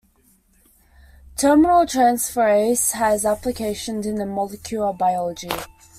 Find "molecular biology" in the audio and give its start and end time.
4.33-5.51